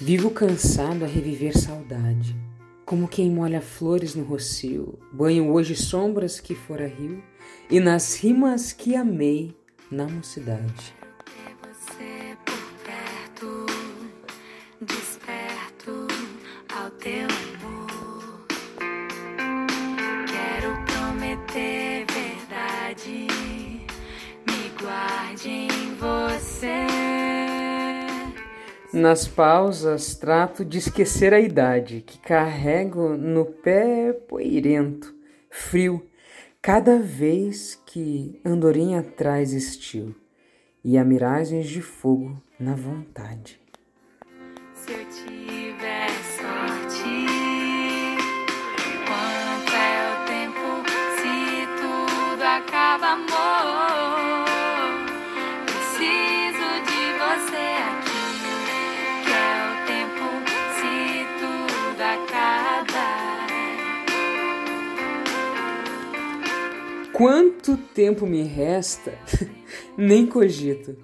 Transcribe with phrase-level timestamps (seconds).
[0.00, 2.34] Vivo cansado a reviver saudade,
[2.84, 7.22] como quem molha flores no rocio, banho hoje sombras que fora rio,
[7.70, 9.56] e nas rimas que amei
[9.88, 10.92] na mocidade.
[11.62, 13.66] Você por perto,
[14.80, 16.08] desperto
[16.74, 17.28] ao teu
[17.62, 18.46] amor.
[20.26, 23.28] Quero prometer verdade,
[24.44, 25.73] me guarde
[28.94, 35.12] Nas pausas trato de esquecer a idade que carrego no pé poeirento,
[35.50, 36.08] frio,
[36.62, 40.14] cada vez que andorinha traz estio
[40.84, 43.60] e a miragens de fogo na vontade.
[44.74, 47.26] Se eu tiver sorte,
[49.08, 53.93] quanto é o tempo se tudo acaba, amor?
[67.14, 69.12] Quanto tempo me resta?
[69.96, 70.96] nem cogito.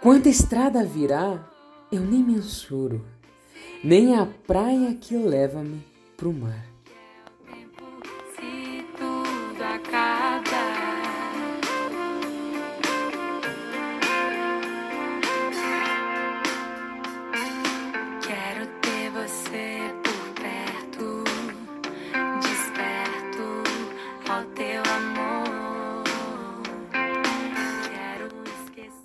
[0.00, 1.44] Quanta estrada virá?
[1.90, 3.04] Eu nem mensuro.
[3.82, 5.84] Nem a praia que leva-me
[6.16, 6.64] pro mar.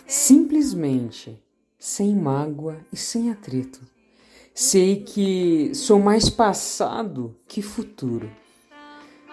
[0.08, 1.42] Simplesmente,
[1.80, 3.81] sem mágoa e sem atrito.
[4.53, 8.31] Sei que sou mais passado que futuro,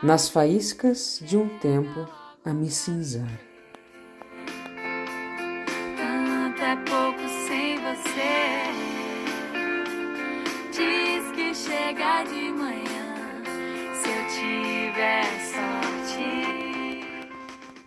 [0.03, 2.09] nas faíscas de um tempo
[2.45, 3.41] a me cinzar.
[5.97, 8.73] Tanto é pouco sem você.
[10.73, 12.51] Diz que chega de